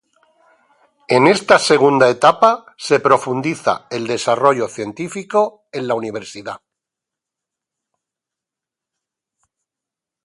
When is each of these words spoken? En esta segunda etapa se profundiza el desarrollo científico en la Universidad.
En 1.15 1.23
esta 1.35 1.57
segunda 1.69 2.07
etapa 2.15 2.51
se 2.77 2.97
profundiza 3.07 3.73
el 3.91 4.07
desarrollo 4.07 4.67
científico 4.67 5.65
en 5.71 5.87
la 5.87 5.93
Universidad. 5.93 6.59